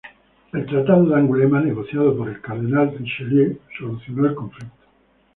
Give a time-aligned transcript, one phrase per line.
[0.51, 4.75] El tratado de Angulema, negociado por el Cardenal Richelieu, solucionó el conflicto.